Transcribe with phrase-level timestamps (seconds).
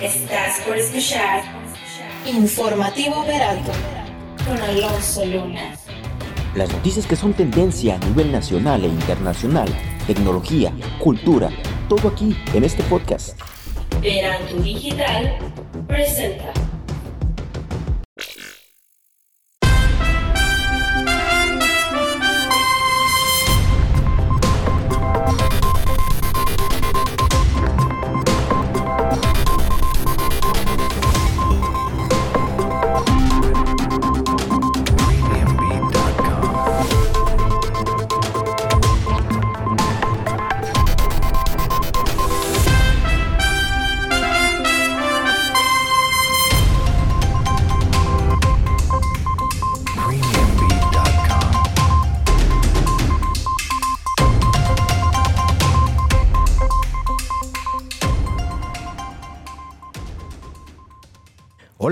[0.00, 1.42] Estás por escuchar
[2.26, 3.72] Informativo Veralto
[4.46, 5.74] con Alonso Luna.
[6.54, 9.68] Las noticias que son tendencia a nivel nacional e internacional,
[10.06, 11.48] tecnología, cultura,
[11.88, 13.40] todo aquí en este podcast.
[14.02, 15.38] Veralto Digital
[15.88, 16.52] presenta.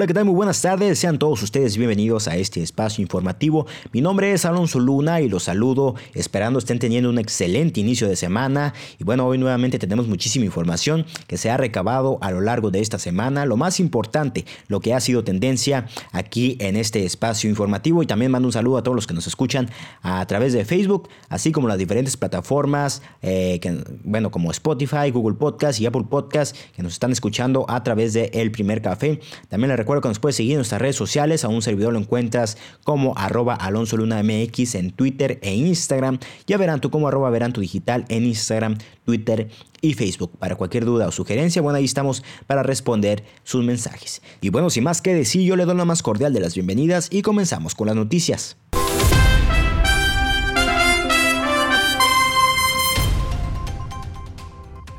[0.04, 0.26] Hola, ¿qué tal?
[0.26, 0.98] Muy buenas tardes.
[0.98, 3.66] Sean todos ustedes bienvenidos a este espacio informativo.
[3.90, 8.14] Mi nombre es Alonso Luna y los saludo esperando estén teniendo un excelente inicio de
[8.14, 8.74] semana.
[8.98, 12.80] Y bueno, hoy nuevamente tenemos muchísima información que se ha recabado a lo largo de
[12.80, 13.46] esta semana.
[13.46, 18.02] Lo más importante, lo que ha sido tendencia aquí en este espacio informativo.
[18.02, 19.70] Y también mando un saludo a todos los que nos escuchan
[20.02, 23.58] a través de Facebook, así como las diferentes plataformas, eh,
[24.04, 28.30] bueno, como Spotify, Google Podcast y Apple Podcast, que nos están escuchando a través de
[28.34, 29.18] El Primer Café.
[29.48, 31.44] También les recuerdo que nos puedes seguir en nuestras redes sociales.
[31.44, 36.18] A un servidor lo encuentras como arroba Alonso MX en Twitter e Instagram.
[36.46, 39.48] Ya verán tú como arroba verán tu digital en Instagram, Twitter
[39.80, 40.32] y Facebook.
[40.38, 44.22] Para cualquier duda o sugerencia, bueno, ahí estamos para responder sus mensajes.
[44.40, 47.08] Y bueno, sin más que decir, yo le doy la más cordial de las bienvenidas
[47.10, 48.56] y comenzamos con las noticias.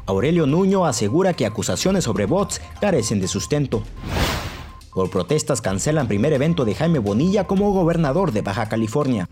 [0.07, 3.83] Aurelio Nuño asegura que acusaciones sobre bots carecen de sustento.
[4.95, 9.27] Por protestas cancelan primer evento de Jaime Bonilla como gobernador de Baja California.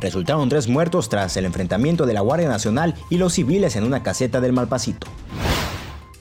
[0.00, 4.02] Resultaron tres muertos tras el enfrentamiento de la Guardia Nacional y los civiles en una
[4.02, 5.06] caseta del Malpasito.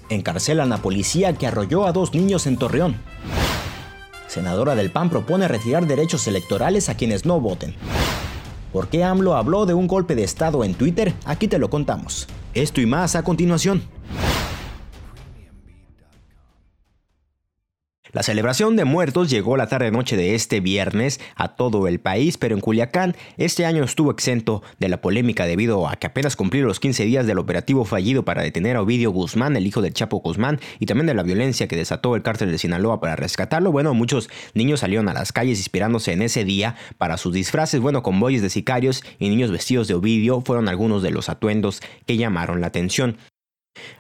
[0.08, 2.96] Encarcelan a policía que arrolló a dos niños en Torreón.
[4.28, 7.76] Senadora del PAN propone retirar derechos electorales a quienes no voten.
[8.72, 11.14] ¿Por qué AMLO habló de un golpe de Estado en Twitter?
[11.26, 12.28] Aquí te lo contamos.
[12.54, 13.84] Esto y más a continuación.
[18.16, 22.56] La celebración de muertos llegó la tarde-noche de este viernes a todo el país, pero
[22.56, 26.80] en Culiacán este año estuvo exento de la polémica debido a que apenas cumplieron los
[26.80, 30.62] 15 días del operativo fallido para detener a Ovidio Guzmán, el hijo del Chapo Guzmán,
[30.80, 33.74] y también de la violencia que desató el cártel de Sinaloa para rescatarlo.
[33.74, 38.02] Bueno, muchos niños salieron a las calles inspirándose en ese día para sus disfraces, bueno,
[38.02, 42.62] convoyes de sicarios y niños vestidos de Ovidio fueron algunos de los atuendos que llamaron
[42.62, 43.18] la atención.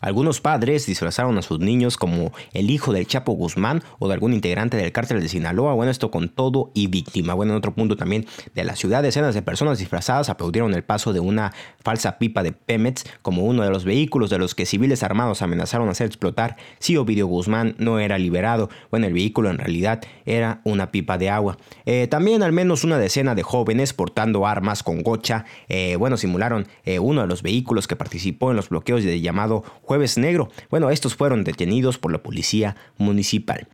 [0.01, 4.33] Algunos padres disfrazaron a sus niños como el hijo del Chapo Guzmán o de algún
[4.33, 5.73] integrante del cártel de Sinaloa.
[5.73, 7.33] Bueno, esto con todo y víctima.
[7.33, 11.13] Bueno, en otro punto también de la ciudad, decenas de personas disfrazadas aplaudieron el paso
[11.13, 11.53] de una
[11.83, 15.89] falsa pipa de Pemex como uno de los vehículos de los que civiles armados amenazaron
[15.89, 18.69] hacer explotar si Ovidio Guzmán no era liberado.
[18.91, 21.57] Bueno, el vehículo en realidad era una pipa de agua.
[21.85, 26.67] Eh, también al menos una decena de jóvenes portando armas con gocha, eh, bueno, simularon
[26.83, 30.49] eh, uno de los vehículos que participó en los bloqueos de llamado Jueves Negro.
[30.69, 33.67] Bueno, estos fueron detenidos por la policía municipal.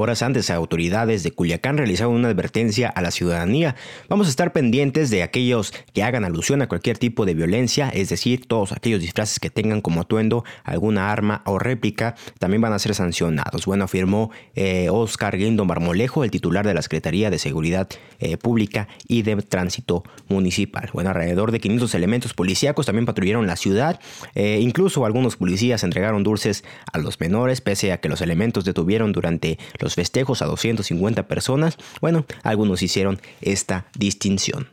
[0.00, 3.74] Horas antes, autoridades de Culiacán realizaron una advertencia a la ciudadanía.
[4.08, 8.08] Vamos a estar pendientes de aquellos que hagan alusión a cualquier tipo de violencia, es
[8.08, 12.78] decir, todos aquellos disfraces que tengan como atuendo alguna arma o réplica, también van a
[12.78, 13.66] ser sancionados.
[13.66, 17.88] Bueno, afirmó eh, Oscar Guindo Marmolejo, el titular de la Secretaría de Seguridad
[18.20, 20.90] eh, Pública y de Tránsito Municipal.
[20.92, 23.98] Bueno, alrededor de 500 elementos policíacos también patrullaron la ciudad.
[24.36, 29.10] Eh, incluso algunos policías entregaron dulces a los menores, pese a que los elementos detuvieron
[29.10, 34.68] durante los festejos a 250 personas, bueno, algunos hicieron esta distinción.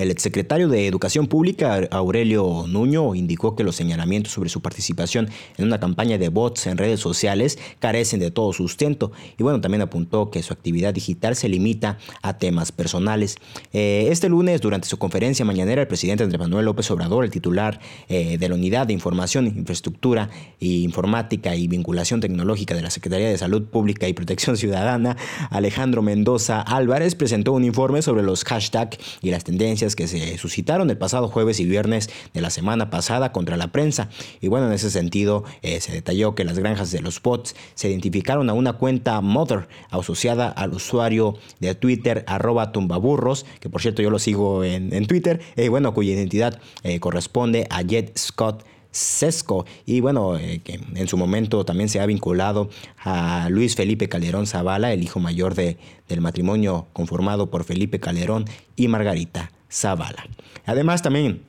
[0.00, 5.28] El exsecretario de Educación Pública, Aurelio Nuño, indicó que los señalamientos sobre su participación
[5.58, 9.82] en una campaña de bots en redes sociales carecen de todo sustento y bueno, también
[9.82, 13.36] apuntó que su actividad digital se limita a temas personales.
[13.74, 17.78] Eh, este lunes, durante su conferencia mañanera, el presidente Andrés Manuel López Obrador, el titular
[18.08, 20.30] eh, de la Unidad de Información, Infraestructura
[20.60, 25.18] e Informática y Vinculación Tecnológica de la Secretaría de Salud Pública y Protección Ciudadana,
[25.50, 30.90] Alejandro Mendoza Álvarez, presentó un informe sobre los hashtags y las tendencias que se suscitaron
[30.90, 34.08] el pasado jueves y viernes de la semana pasada contra la prensa.
[34.40, 37.88] Y bueno, en ese sentido eh, se detalló que las granjas de los bots se
[37.88, 44.02] identificaron a una cuenta Mother asociada al usuario de Twitter arroba tumbaburros, que por cierto
[44.02, 49.66] yo lo sigo en, Twitter, y bueno, cuya identidad eh, corresponde a Jet Scott Sesco
[49.86, 54.46] y bueno, eh, que en su momento también se ha vinculado a Luis Felipe Calderón
[54.46, 55.78] Zavala, el hijo mayor de,
[56.08, 58.46] del matrimonio conformado por Felipe Calderón
[58.76, 60.26] y Margarita Zavala.
[60.66, 61.42] Además también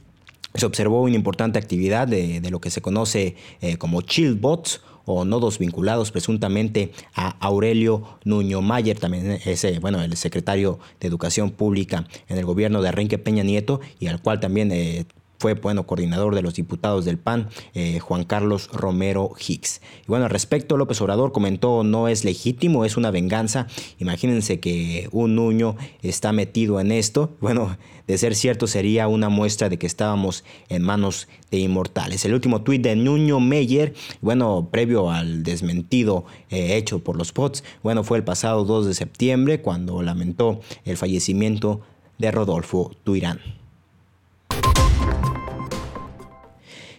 [0.54, 5.26] se observó una importante actividad de, lo que se conoce eh, como chill bots o
[5.26, 12.06] nodos vinculados presuntamente a Aurelio Nuño Mayer, también ese, bueno, el secretario de Educación Pública
[12.28, 15.06] en el gobierno de Enrique Peña Nieto y al cual también eh,
[15.42, 19.82] fue bueno, coordinador de los diputados del PAN, eh, Juan Carlos Romero Hicks.
[20.04, 23.66] Y bueno, al respecto, López Obrador comentó, no es legítimo, es una venganza.
[23.98, 27.32] Imagínense que un Nuño está metido en esto.
[27.42, 27.76] Bueno,
[28.08, 32.24] de ser cierto sería una muestra de que estábamos en manos de inmortales.
[32.24, 37.64] El último tuit de Nuño Meyer, bueno, previo al desmentido eh, hecho por los POTS,
[37.82, 41.82] bueno, fue el pasado 2 de septiembre cuando lamentó el fallecimiento
[42.20, 43.61] de Rodolfo Tuirán.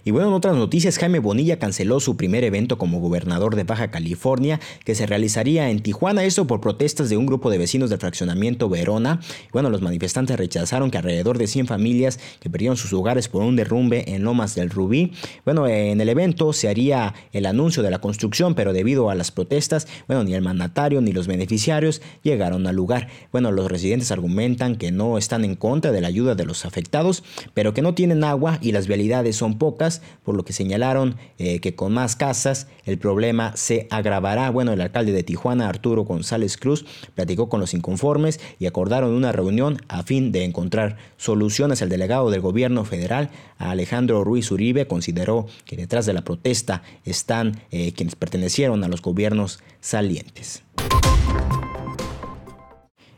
[0.04, 3.92] Y bueno, en otras noticias, Jaime Bonilla canceló su primer evento como gobernador de Baja
[3.92, 8.00] California, que se realizaría en Tijuana, esto por protestas de un grupo de vecinos del
[8.00, 9.20] fraccionamiento Verona.
[9.52, 13.54] Bueno, los manifestantes rechazaron que alrededor de 100 familias que perdieron sus hogares por un
[13.54, 15.12] derrumbe en Lomas del Rubí.
[15.44, 19.30] Bueno, en el evento se haría el anuncio de la construcción, pero debido a las
[19.30, 23.06] protestas, bueno, ni el mandatario ni los beneficiarios llegaron al lugar.
[23.30, 27.22] Bueno, los residentes argumentan que no están en contra de la ayuda de los afectados,
[27.54, 29.91] pero que no tienen agua y las vialidades son pocas
[30.24, 34.48] por lo que señalaron eh, que con más casas el problema se agravará.
[34.50, 39.32] Bueno, el alcalde de Tijuana, Arturo González Cruz, platicó con los inconformes y acordaron una
[39.32, 41.82] reunión a fin de encontrar soluciones.
[41.82, 47.60] El delegado del gobierno federal, Alejandro Ruiz Uribe, consideró que detrás de la protesta están
[47.70, 50.62] eh, quienes pertenecieron a los gobiernos salientes.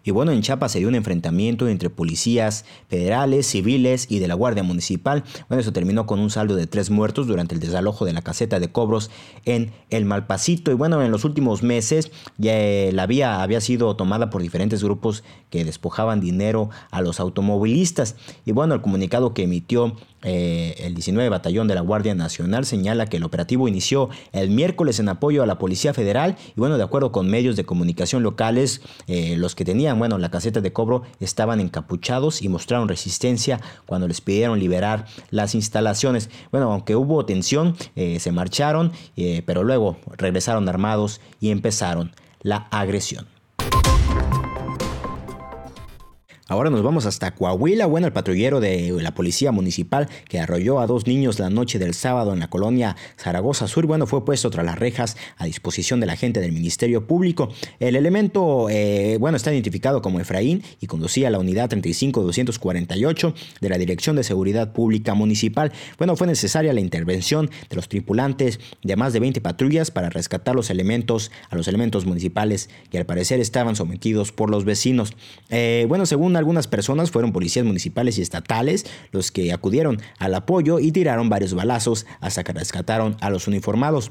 [0.05, 4.35] Y bueno, en Chiapas se dio un enfrentamiento entre policías federales, civiles y de la
[4.35, 5.25] Guardia Municipal.
[5.49, 8.61] Bueno, eso terminó con un saldo de tres muertos durante el desalojo de la caseta
[8.61, 9.11] de cobros
[9.47, 10.71] en el Malpasito.
[10.71, 14.85] Y bueno, en los últimos meses ya eh, la vía había sido tomada por diferentes
[14.85, 18.17] grupos que despojaban dinero a los automovilistas.
[18.45, 23.07] Y bueno, el comunicado que emitió eh, el 19 Batallón de la Guardia Nacional señala
[23.07, 26.83] que el operativo inició el miércoles en apoyo a la Policía Federal y bueno, de
[26.83, 31.03] acuerdo con medios de comunicación locales, eh, los que tenían, bueno, la caseta de cobro
[31.21, 36.31] estaban encapuchados y mostraron resistencia cuando les pidieron liberar las instalaciones.
[36.51, 38.93] Bueno, aunque hubo tensión, eh, se marcharon,
[39.47, 42.13] pero luego regresaron armados y empezaron
[42.43, 43.34] la agresión.
[46.47, 47.87] Ahora nos vamos hasta Coahuila.
[47.87, 51.95] Bueno, el patrullero de la policía municipal que arrolló a dos niños la noche del
[51.95, 56.07] sábado en la colonia Zaragoza Sur, bueno, fue puesto tras las rejas a disposición de
[56.07, 57.49] la gente del Ministerio Público.
[57.81, 63.79] El elemento, eh, bueno, está identificado como Efraín y conducía la unidad 35248 de la
[63.79, 65.73] Dirección de Seguridad Pública Municipal.
[65.97, 70.55] Bueno, fue necesaria la intervención de los tripulantes de más de 20 patrullas para rescatar
[70.55, 75.15] los elementos a los elementos municipales que al parecer estaban sometidos por los vecinos.
[75.49, 80.79] Eh, bueno, según algunas personas fueron policías municipales y estatales los que acudieron al apoyo
[80.79, 84.11] y tiraron varios balazos hasta que rescataron a los uniformados.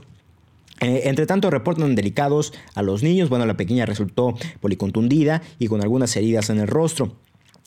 [0.82, 3.30] Eh, entre tanto, reportan delicados a los niños.
[3.30, 7.16] Bueno, la pequeña resultó policontundida y con algunas heridas en el rostro.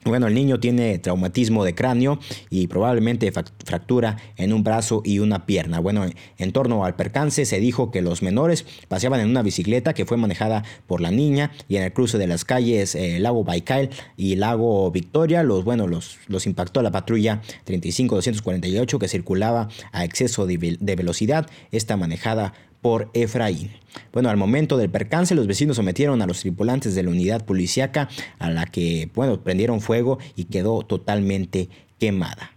[0.06, 5.46] Bueno, el niño tiene traumatismo de cráneo y probablemente fractura en un brazo y una
[5.46, 5.80] pierna.
[5.80, 6.06] Bueno,
[6.38, 10.16] en torno al percance se dijo que los menores paseaban en una bicicleta que fue
[10.16, 14.36] manejada por la niña y en el cruce de las calles eh, Lago Baikal y
[14.36, 20.76] Lago Victoria, los, bueno, los, los impactó la patrulla 35248 que circulaba a exceso de,
[20.78, 22.52] de velocidad, esta manejada
[22.87, 23.73] por Efraín.
[24.12, 28.09] Bueno, al momento del percance, los vecinos sometieron a los tripulantes de la unidad policíaca
[28.38, 32.55] a la que, bueno, prendieron fuego y quedó totalmente quemada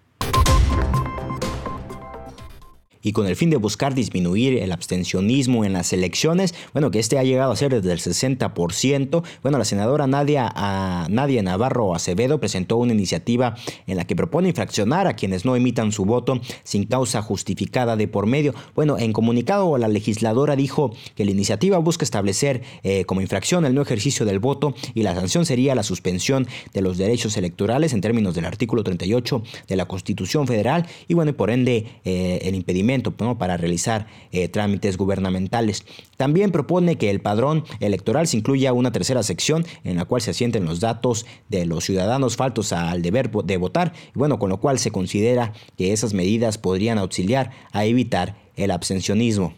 [3.02, 7.18] y con el fin de buscar disminuir el abstencionismo en las elecciones, bueno, que este
[7.18, 9.24] ha llegado a ser desde el 60%.
[9.42, 13.56] Bueno, la senadora Nadia, a Nadia Navarro Acevedo presentó una iniciativa
[13.88, 18.08] en la que propone infraccionar a quienes no emitan su voto sin causa justificada de
[18.08, 18.54] por medio.
[18.76, 23.74] Bueno, en comunicado la legisladora dijo que la iniciativa busca establecer eh, como infracción el
[23.74, 28.02] no ejercicio del voto y la sanción sería la suspensión de los derechos electorales en
[28.02, 32.56] términos del artículo 38 de la Constitución Federal y bueno, y por ende eh, el
[32.56, 32.89] impedimento
[33.38, 35.86] para realizar eh, trámites gubernamentales.
[36.18, 40.32] También propone que el padrón electoral se incluya una tercera sección en la cual se
[40.32, 44.80] asienten los datos de los ciudadanos faltos al deber de votar, bueno, con lo cual
[44.80, 49.54] se considera que esas medidas podrían auxiliar a evitar el abstencionismo.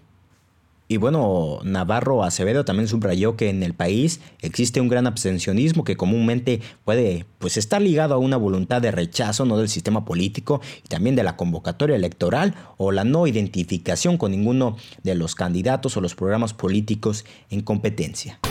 [0.92, 5.96] Y bueno, Navarro Acevedo también subrayó que en el país existe un gran abstencionismo que
[5.96, 10.90] comúnmente puede pues estar ligado a una voluntad de rechazo no del sistema político y
[10.90, 16.02] también de la convocatoria electoral o la no identificación con ninguno de los candidatos o
[16.02, 18.42] los programas políticos en competencia.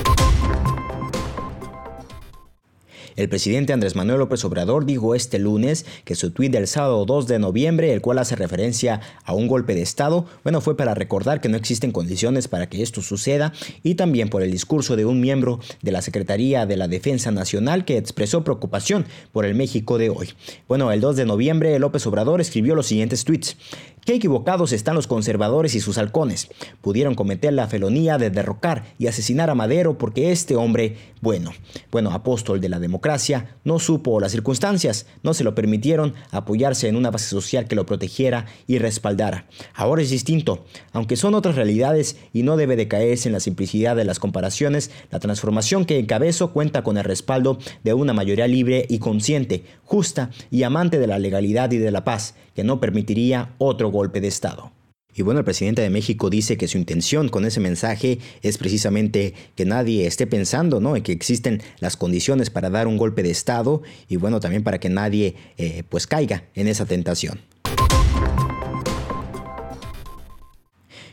[3.17, 7.27] El presidente Andrés Manuel López Obrador dijo este lunes que su tuit del sábado 2
[7.27, 11.41] de noviembre, el cual hace referencia a un golpe de Estado, bueno, fue para recordar
[11.41, 13.53] que no existen condiciones para que esto suceda
[13.83, 17.85] y también por el discurso de un miembro de la Secretaría de la Defensa Nacional
[17.85, 20.31] que expresó preocupación por el México de hoy.
[20.69, 23.57] Bueno, el 2 de noviembre López Obrador escribió los siguientes tweets.
[24.05, 26.49] Qué equivocados están los conservadores y sus halcones.
[26.81, 31.53] Pudieron cometer la felonía de derrocar y asesinar a Madero porque este hombre, bueno,
[31.91, 36.97] bueno, apóstol de la democracia, no supo las circunstancias, no se lo permitieron apoyarse en
[36.97, 39.47] una base social que lo protegiera y respaldara.
[39.75, 43.97] Ahora es distinto, aunque son otras realidades y no debe de caerse en la simplicidad
[43.97, 48.87] de las comparaciones, la transformación que encabezo cuenta con el respaldo de una mayoría libre
[48.89, 53.55] y consciente, justa y amante de la legalidad y de la paz, que no permitiría
[53.57, 54.71] otro golpe de Estado.
[55.15, 59.33] Y bueno, el presidente de México dice que su intención con ese mensaje es precisamente
[59.55, 60.95] que nadie esté pensando ¿no?
[60.95, 64.79] en que existen las condiciones para dar un golpe de Estado y bueno, también para
[64.79, 67.41] que nadie eh, pues caiga en esa tentación.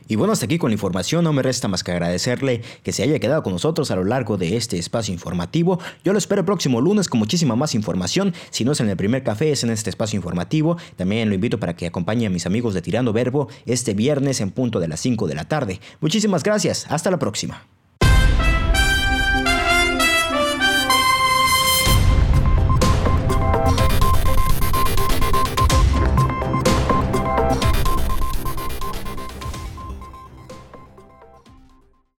[0.08, 3.04] Y bueno, hasta aquí con la información, no me resta más que agradecerle que se
[3.04, 5.80] haya quedado con nosotros a lo largo de este espacio informativo.
[6.04, 8.34] Yo lo espero el próximo lunes con muchísima más información.
[8.50, 10.78] Si no es en el primer café, es en este espacio informativo.
[10.96, 14.52] También lo invito para que acompañe a mis amigos de Tirando Verbo este viernes en
[14.52, 15.80] punto de las 5 de la tarde.
[16.00, 17.66] Muchísimas gracias, hasta la próxima.